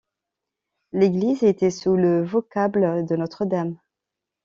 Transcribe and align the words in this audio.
L'église 0.93 1.43
était 1.43 1.69
sous 1.69 1.95
le 1.95 2.23
vocable 2.23 3.05
de 3.05 3.15
Notre-Dame. 3.15 3.77